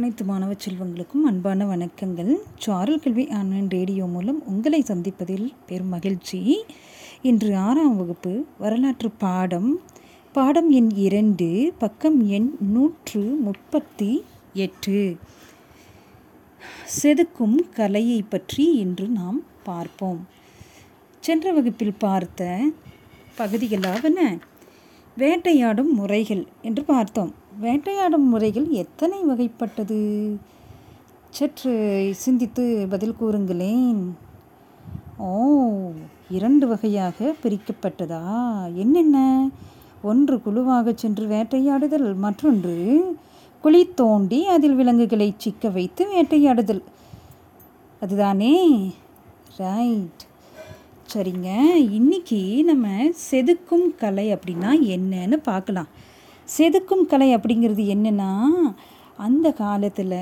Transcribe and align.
அனைத்து 0.00 0.24
மாணவ 0.24 0.52
செல்வங்களுக்கும் 0.52 1.26
அன்பான 1.26 1.64
வணக்கங்கள். 1.64 2.36
சாரல் 2.58 2.98
கல்வி 2.98 3.28
ஆன்லைன் 3.28 3.68
ரேடியோ 3.68 4.06
மூலம் 4.06 4.46
உங்களை 4.46 4.82
சந்திப்பதில் 4.82 5.52
பெரும் 5.66 5.88
மகிழ்ச்சி. 5.88 6.64
இன்று 7.22 7.56
ஆறாம் 7.56 7.96
வகுப்பு 7.96 8.44
வரலாற்று 8.58 9.10
பாடம். 9.10 9.80
பாடம் 10.32 10.70
எண் 10.70 10.90
இரண்டு 10.94 11.72
பக்கம் 11.78 12.28
எண் 12.28 12.56
நூற்று 12.60 13.20
முப்பத்தி 13.20 14.24
எட்டு. 14.54 15.16
செதுக்கும் 17.02 17.56
கலையை 17.74 18.22
பற்றி 18.22 18.72
இன்று 18.72 19.08
நாம் 19.08 19.42
பார்ப்போம். 19.62 20.26
சென்ற 21.20 21.52
வகுப்பில் 21.52 21.94
பார்த்த 21.98 22.62
பகுதிகளாவன. 23.38 24.38
வேட்டையாடும் 25.16 25.94
முறைகள் 25.94 26.46
என்று 26.62 26.84
பார்த்தோம். 26.84 27.39
வேட்டையாடும் 27.60 28.28
முறைகள் 28.28 28.68
எத்தனை 28.68 29.24
வகைப்பட்டது? 29.24 29.98
சற்று 31.30 31.72
சிந்தித்து 32.14 32.86
பதில் 32.90 33.16
கூறுங்களேன். 33.20 34.00
ஓ 35.18 35.90
இரண்டு 36.30 36.66
வகையாக 36.66 37.34
பிரிக்கப்பட்டதா? 37.42 38.22
என்னென்ன? 38.74 39.48
ஒன்று 40.02 40.42
குழுவாக 40.42 40.92
சென்று 40.96 41.26
வேட்டையாடுதல் 41.26 42.14
மற்றொன்று 42.14 42.74
குழி 43.62 43.94
தோண்டி 43.94 44.46
அதில் 44.46 44.74
விலங்குகளை 44.74 45.34
சிக்க 45.36 45.68
வைத்து 45.68 46.06
வேட்டையாடுதல். 46.12 46.82
அதுதானே? 48.00 48.54
ரைட். 49.56 50.22
சரிங்க 51.14 51.74
இன்னைக்கு 51.74 52.64
நம்ம 52.64 52.88
செதுக்கும் 53.30 53.96
கலை 53.98 54.34
அப்படின்னா 54.34 54.72
என்னன்னு 54.94 55.36
பார்க்கலாம். 55.36 55.86
செதுக்கும் 56.58 57.06
கலை 57.08 57.34
அப்படிங்கிறது 57.34 57.82
என்னென்னா 57.94 58.30
அந்த 59.16 59.52
காலத்தில் 59.52 60.16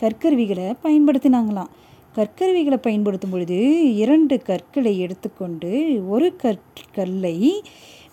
கற்கருவிகளை 0.00 0.66
பயன்படுத்தினாங்களாம். 0.82 1.72
கற்கருவிகளை 2.16 2.76
பயன்படுத்தும் 2.76 3.30
பொழுது 3.30 3.58
இரண்டு 3.96 4.42
கற்களை 4.42 4.98
எடுத்துக்கொண்டு 4.98 5.70
ஒரு 6.08 6.36
கற்கல்லை 6.42 7.36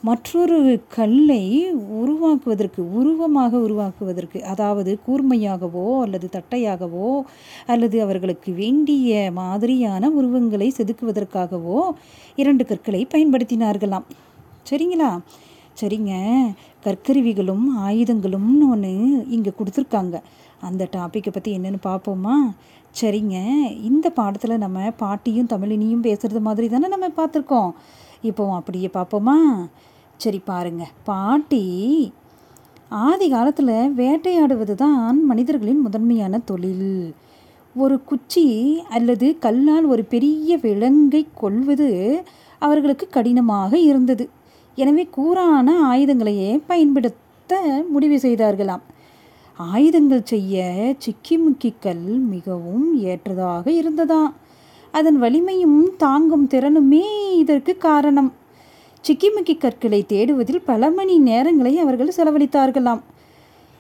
மற்றொரு 0.02 0.58
கல்லை 0.88 1.44
உருவாக்குவதற்கு 1.74 2.82
உருவமாக 2.94 3.58
உருவாக்குவதற்கு 3.58 4.44
அதாவது 4.44 5.00
கூர்மையாகவோ 5.08 6.00
அல்லது 6.02 6.30
தட்டையாகவோ 6.32 7.22
அல்லது 7.66 8.02
அவர்களுக்கு 8.02 8.52
வேண்டிய 8.54 9.32
மாதிரியான 9.32 10.10
உருவங்களை 10.10 10.74
செதுக்குவதற்காகவோ 10.78 11.80
இரண்டு 12.36 12.66
கற்களை 12.66 13.08
பயன்படுத்தினார்களாம். 13.14 14.08
சரிங்களா? 14.70 15.12
சரிங்க. 15.82 16.14
கற்கருவிகளும் 16.86 17.66
ஆயுதங்களும்னு 17.86 18.68
ஒன்று 18.76 18.92
இங்கே 19.36 19.52
கொடுத்துருக்காங்க. 19.60 20.18
அந்த 20.68 20.84
டாப்பிக்கை 20.96 21.32
பற்றி 21.34 21.52
என்னென்னு 21.58 21.80
பார்ப்போமா 21.90 22.36
சரிங்க. 22.96 23.38
இந்த 23.90 24.08
பாடத்தில் 24.20 24.62
நம்ம 24.64 24.88
பாட்டியும் 25.04 25.52
தமிழினியும் 25.54 26.06
பேசுகிறது 26.08 26.42
மாதிரி 26.48 26.68
தானே 26.74 26.90
நம்ம 26.96 27.09
பார்த்துருக்கோம் 27.20 27.72
இப்போ 28.30 28.44
அப்படியே 28.59 28.90
பார்ப்போமா 28.98 29.38
சரி 30.24 30.40
பாருங்க. 30.52 30.84
பாட்டி 31.09 31.66
ஆதி 33.06 33.28
காலத்தில் 33.34 33.76
வேட்டையாடுவது 34.00 34.74
தான் 34.82 35.18
மனிதர்களின் 35.30 35.84
முதன்மையான 35.86 36.42
தொழில். 36.50 36.90
ஒரு 37.76 37.96
குச்சி 38.09 38.46
அல்லது 38.96 39.28
கல்லால் 39.46 39.86
ஒரு 39.94 40.04
பெரிய 40.14 40.58
விலங்கை 40.66 41.24
கொள்வது 41.42 41.90
அவர்களுக்கு 42.62 43.06
கடினமாக 43.16 43.74
இருந்தது. 43.90 44.26
எனவே 44.76 45.10
கூரான 45.18 45.96
ஆயுதங்களையே 45.96 46.62
பயன்படுத்த 46.68 47.84
முடிவு 47.90 48.16
செய்தார்களாம். 48.16 48.82
ஆயுதங்கள் 49.58 50.22
செய்ய 50.24 50.96
சிக்கிமுக்கி 51.06 51.74
கல் 51.80 52.04
மிகவும் 52.04 53.00
ஏற்றதாக 53.02 53.72
இருந்ததாம் 53.72 54.34
அதன் 54.92 55.18
வலிமையும் 55.18 55.96
தாங்கும் 55.98 56.48
திறனுமே 56.48 57.38
இதற்கு 57.38 57.78
காரணம். 57.78 58.34
சிக்கிமுக்கி 59.08 59.58
கற்களை 59.58 60.06
தேடுவதில் 60.08 60.66
பல 60.66 60.90
மணி 60.92 61.20
நேரங்களை 61.20 61.76
அவர்கள் 61.76 62.14
செலவழித்தார்களாம். 62.18 63.02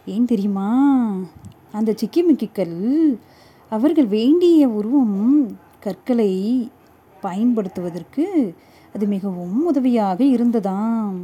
ஏன் 0.05 0.25
தெரியுமா? 0.25 0.69
அந்த 1.71 1.95
சிக்கிமுக்கி 2.01 2.49
கல் 2.53 3.19
அவர்கள் 3.69 4.05
வேண்டிய 4.05 4.67
உருவம் 4.67 5.57
கற்களை 5.79 6.31
பயன்படுத்துவதற்கு 7.21 8.53
அது 8.93 9.05
மிகவும் 9.05 9.65
உதவியாக 9.65 10.23
இருந்ததாம். 10.23 11.15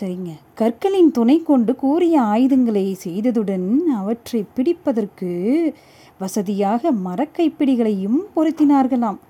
சரிங்க. 0.00 0.30
கற்களின் 0.54 1.10
துணை 1.10 1.42
கொண்டு 1.42 1.76
கூறிய 1.76 2.20
ஆயுதங்களை 2.20 2.96
செய்ததுடன் 3.04 3.68
அவற்றை 3.96 4.44
பிடிப்பதற்கு 4.56 5.30
வசதியாக 6.18 6.92
மரக்கைப்பிடிகளையும் 6.92 8.18
பொருத்தினார்களாம். 8.36 9.20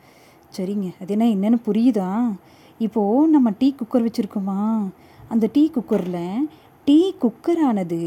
சரிங்க. 0.57 0.89
அது 1.01 1.13
என்ன 1.17 1.25
என்னென்னு 1.25 1.59
புரியுதா? 1.67 2.11
இப்போது 2.79 3.29
நம்ம 3.29 3.51
டீ 3.59 3.75
குக்கர் 3.79 4.07
வச்சுருக்கோமா? 4.07 4.61
அந்த 5.29 5.49
டீ 5.53 5.71
குக்கரில் 5.75 6.47
டீ 6.85 7.15
குக்கரானது 7.23 8.01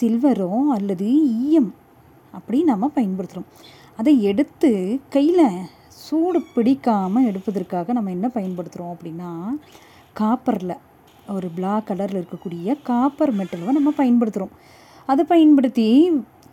சில்வரோ 0.00 0.50
அல்லது 0.68 1.06
ஈயம் 1.44 1.74
அப்படி 2.32 2.62
நம்ம 2.62 2.90
பயன்படுத்துகிறோம் 2.94 3.48
அதை 3.96 4.22
எடுத்து 4.22 4.70
கையில் 5.08 5.46
சூடு 6.10 6.38
பிடிக்காமல் 6.54 7.26
எடுப்பதற்காக 7.26 7.92
நம்ம 7.92 8.10
என்ன 8.10 8.28
பயன்படுத்துகிறோம் 8.28 8.94
அப்படின்னா 8.94 9.32
காப்பரில் 10.12 10.76
ஒரு 11.28 11.48
பிளாக் 11.54 11.88
கலரில் 11.88 12.20
இருக்கக்கூடிய 12.20 12.76
காப்பர் 12.82 13.32
மெட்டலை 13.32 13.72
நம்ம 13.72 13.90
பயன்படுத்துகிறோம் 13.98 14.54
அதை 15.08 15.24
பயன்படுத்தி 15.24 15.86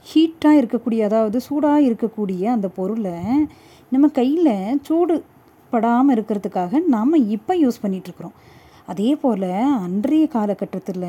ஹீட்டாக 0.05 0.59
இருக்கக்கூடிய 0.59 1.01
அதாவது 1.03 1.37
சூடாக 1.41 1.85
இருக்கக்கூடிய 1.87 2.43
அந்த 2.47 2.67
பொருளை 2.67 3.15
நம்ம 3.91 4.05
கையில் 4.09 4.53
சூடு 4.81 5.15
படாமல் 5.71 6.15
இருக்கிறதுக்காக 6.15 6.81
நாம் 6.87 7.23
இப்போ 7.29 7.53
யூஸ் 7.55 7.81
பண்ணிகிட்ருக்குறோம் 7.83 8.37
அதே 8.87 9.09
போல் 9.15 9.49
அன்றைய 9.85 10.25
காலகட்டத்தில் 10.27 11.07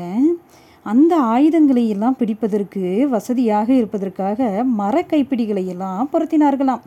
அந்த 0.85 1.13
ஆயுதங்களை 1.29 1.83
எல்லாம் 1.89 2.17
பிடிப்பதற்கு 2.19 2.83
வசதியாக 3.09 3.69
இருப்பதற்காக 3.73 4.63
மர 4.63 5.01
கைப்பிடிகளை 5.03 5.63
எல்லாம் 5.67 6.09
பொருத்தினார்களாம். 6.13 6.83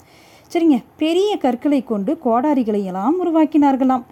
சரிங்க. 0.53 0.83
பெரிய 0.97 1.37
கற்களை 1.37 1.83
கொண்டு 1.83 2.19
கோடாரிகளை 2.25 2.83
எல்லாம் 2.85 3.17
உருவாக்கினார்களாம். 3.25 4.05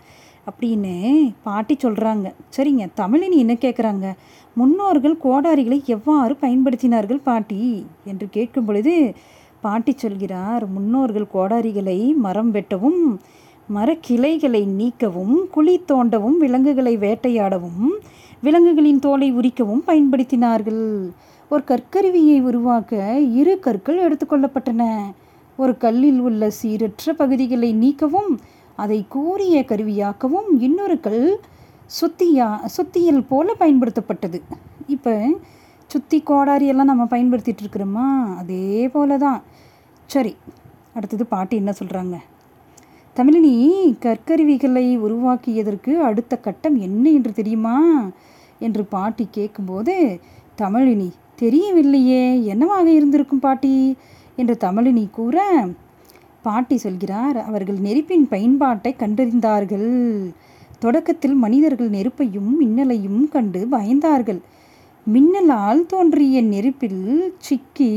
அப்படின்னு 0.51 0.95
பாட்டி 1.43 1.77
சொல்கிறாங்க 1.83 2.33
சரிங்க. 2.57 2.85
தமிழினி 2.97 3.37
என்ன 3.37 3.53
கேட்குறாங்க 3.53 4.07
முன்னோர்கள் 4.55 5.17
கோடாரிகளை 5.25 5.85
எவ்வாறு 5.85 6.37
பயன்படுத்தினார்கள் 6.41 7.21
பாட்டி? 7.23 7.87
என்று 8.05 8.29
கேட்கும் 8.31 8.65
பொழுது 8.65 9.15
பாட்டி 9.61 9.93
சொல்கிறார் 9.97 10.69
முன்னோர்கள் 10.69 11.27
கோடாரிகளை 11.35 12.15
மரம் 12.15 12.55
வெட்டவும் 12.55 13.03
மரக்கிளைகளை 13.75 14.63
நீக்கவும் 14.79 15.37
குழி 15.51 15.83
தோண்டவும் 15.89 16.37
விலங்குகளை 16.39 16.97
வேட்டையாடவும் 16.99 17.89
விலங்குகளின் 18.43 18.99
தோலை 18.99 19.33
உரிக்கவும் 19.33 19.83
பயன்படுத்தினார்கள். 19.87 21.11
ஒரு 21.51 21.63
கற்கருவியை 21.67 22.43
உருவாக்க 22.43 23.19
இரு 23.19 23.59
கற்கள் 23.59 24.01
எடுத்துக்கொள்ளப்பட்டன 24.07 24.83
ஒரு 25.63 25.73
கல்லில் 25.85 26.21
உள்ள 26.29 26.43
சீரற்ற 26.61 27.13
பகுதிகளை 27.21 27.71
நீக்கவும் 27.83 28.33
அதை 28.79 28.99
கூறிய 29.15 29.57
கருவியாக்கவும் 29.71 30.51
இன்னொரு 30.67 30.97
கல் 31.07 31.25
சுத்தியா 31.99 32.49
சுத்தியல் 32.77 33.23
போல 33.31 33.55
பயன்படுத்தப்பட்டது. 33.59 34.39
இப்போ 34.95 35.15
சுத்தி 35.91 36.19
கோடாரி 36.29 36.67
எல்லாம் 36.73 36.91
நம்ம 36.91 37.05
பயன்படுத்திகிட்டு 37.15 37.63
இருக்கிறோமா? 37.65 38.09
அதே 38.41 38.67
போல 38.89 39.17
தான் 39.25 39.41
சரி 40.11 40.33
அடுத்தது 40.97 41.25
பாட்டு 41.33 41.55
என்ன 41.61 41.73
சொல்கிறாங்க 41.81 42.17
தமிழினி 43.17 43.55
கற்கருவிகளை 44.05 44.87
உருவாக்கியதற்கு 45.07 45.93
அடுத்த 46.09 46.35
கட்டம் 46.47 46.77
என்ன 46.87 47.05
என்று 47.17 47.33
தெரியுமா? 47.41 47.77
என்று 48.67 48.83
பாட்டி 48.95 49.25
கேட்கும்போது 49.31 49.95
தமிழினி 50.63 51.11
தெரியவில்லையே 51.43 52.25
என்னவாக 52.53 52.87
இருந்திருக்கும் 52.99 53.45
பாட்டி? 53.47 53.75
என்று 54.43 54.57
தமிழினி 54.67 55.05
கூற 55.11 55.47
பாட்டி 56.47 56.77
சொல்கிறார் 56.77 57.39
அவர்கள் 57.49 57.79
நெருப்பின் 57.87 58.27
பயன்பாட்டை 58.29 58.93
கண்டறிந்தார்கள். 58.99 59.91
தொடக்கத்தில் 60.85 61.37
மனிதர்கள் 61.45 61.91
நெருப்பையும் 61.97 62.53
மின்னலையும் 62.61 63.23
கண்டு 63.29 63.61
பயந்தார்கள். 63.75 64.41
மின்னலால் 65.07 65.83
தோன்றிய 65.87 66.39
நெருப்பில் 66.53 67.05
சிக்கி 67.39 67.93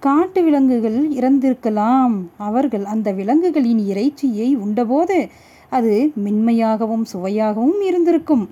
காட்டு 0.00 0.40
விலங்குகள் 0.44 0.98
இறந்திருக்கலாம். 1.18 2.14
அவர்கள் 2.48 2.84
அந்த 2.94 3.08
விலங்குகளின் 3.12 3.82
இறைச்சியை 3.90 4.48
உண்டபோது 4.64 5.18
அது 5.76 5.94
மென்மையாகவும் 6.24 7.04
சுவையாகவும் 7.12 7.82
இருந்திருக்கும். 7.88 8.44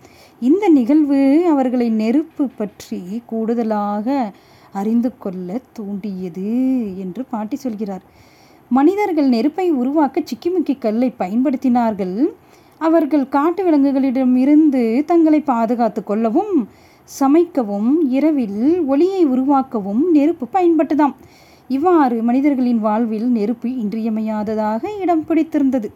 இந்த 0.42 0.64
நிகழ்வு 0.78 1.20
அவர்களை 1.52 1.88
நெருப்பு 2.02 2.44
பற்றி 2.58 3.00
கூடுதலாக 3.30 4.06
அறிந்து 4.72 5.18
கொள்ள 5.18 5.60
தூண்டியது 5.72 6.50
என்று 6.98 7.24
பாட்டி 7.24 7.56
சொல்கிறார். 7.56 8.02
மனிதர்கள் 8.68 9.28
நெருப்பை 9.28 9.70
உருவாக்க 9.70 10.20
சிக்கிமுக்கி 10.20 10.78
கல்லை 10.78 11.14
பயன்படுத்தினார்கள். 11.18 12.26
அவர்கள் 12.78 13.28
காட்டு 13.28 13.64
விலங்குகளிடம் 13.64 14.36
இருந்து 14.36 15.04
தங்களை 15.06 15.40
பாதுகாத்து 15.40 16.04
கொள்ளவும் 16.04 16.68
சமைக்கவும் 17.20 17.94
இரவில் 18.08 18.84
ஒளியை 18.84 19.26
உருவாக்கவும் 19.26 20.02
நெருப்பு 20.12 20.46
பயன்பட்டுதாம். 20.52 21.14
இவ்வாறு 21.68 22.22
மனிதர்களின் 22.22 22.78
வாழ்வில் 22.78 23.26
நெருப்பு 23.26 23.68
இன்றியமையாததாக 23.68 24.86
இடம் 25.00 25.24
பிடித்திருந்தது. 25.24 25.92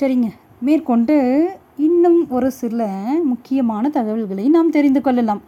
சரிங்க 0.00 0.28
மேற்கொண்டு 0.60 1.48
இன்னும் 1.76 2.30
ஒரு 2.30 2.50
சில 2.50 2.86
முக்கியமான 3.24 3.88
தகவல்களை 3.88 4.48
நாம் 4.48 4.70
தெரிந்து 4.70 5.00
கொள்ளலாம். 5.00 5.40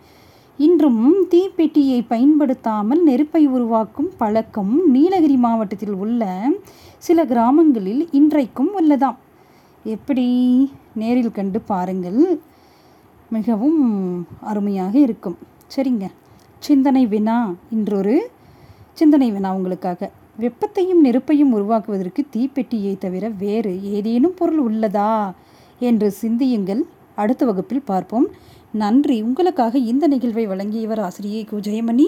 இன்றும் 0.60 1.24
தீப்பெட்டியை 1.30 2.04
பயன்படுத்தாமல் 2.08 3.02
நெருப்பை 3.02 3.46
உருவாக்கும் 3.46 4.10
பழக்கம் 4.16 4.90
நீலகிரி 4.90 5.36
மாவட்டத்தில் 5.36 5.92
உள்ள 5.92 6.50
சில 6.98 7.24
கிராமங்களில் 7.24 8.08
இன்றைக்கும் 8.10 8.70
உள்ளதாம். 8.80 9.16
எப்படி? 9.84 10.26
நேரில் 10.94 11.30
கண்டு 11.30 11.60
பாருங்கள். 11.60 12.40
மிகவும் 13.30 13.80
அருமையாக 14.40 14.98
இருக்கும். 14.98 15.38
சரிங்க. 15.76 16.06
சிந்தனை 16.58 17.06
வினா 17.06 17.54
இன்றொரு 17.70 18.30
சிந்தனை 18.92 19.30
வினா 19.30 19.54
உங்களுக்காக. 19.54 20.10
வெப்பத்தையும் 20.40 21.00
நெருப்பையும் 21.04 21.52
உருவாக்குவதற்கு 21.52 22.26
தீப்பெட்டியை 22.36 22.98
தவிர 22.98 23.28
வேறு 23.28 23.92
ஏதேனும் 23.92 24.34
பொருள் 24.34 24.62
உள்ளதா? 24.62 25.32
என்று 25.78 26.10
சிந்தியுங்கள். 26.10 26.84
அடுத்த 27.14 27.44
வகுப்பில் 27.44 27.82
பார்ப்போம். 27.82 28.28
நன்றி. 28.72 29.22
உங்களுக்காக 29.22 29.78
இந்த 29.78 30.06
நிகழ்வை 30.06 30.46
வழங்கியவர் 30.46 30.98
ஆசிரியை 30.98 31.44
கு. 31.44 31.54
Jayamani. 31.54 32.06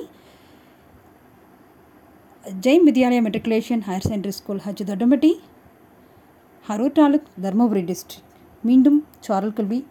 Jain 2.60 2.80
Vidyalaya 2.86 3.24
matriculation 3.24 3.80
higher 3.88 4.00
secondary 4.08 4.28
school 4.28 4.60
ஹஜ் 4.66 4.84
தடுமட்டி. 4.84 5.32
ஹரூர் 6.68 6.92
தாலுக் 6.92 7.26
தர்மபுரி 7.42 7.84
டிஸ்ட்ரிக்ட் 7.84 8.22
மீண்டும் 8.62 9.06
சாரல் 9.20 9.52
கல்வி 9.52 9.86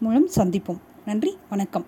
மூலம் 0.00 0.28
சந்திப்போம். 0.36 0.78
நன்றி. 1.06 1.36
வணக்கம். 1.48 1.86